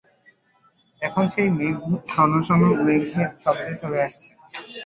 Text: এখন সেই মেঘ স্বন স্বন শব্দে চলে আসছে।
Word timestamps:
এখন 1.01 1.23
সেই 1.33 1.49
মেঘ 1.57 1.75
স্বন 2.11 2.31
স্বন 2.47 2.61
শব্দে 3.43 3.73
চলে 3.81 3.97
আসছে। 4.05 4.29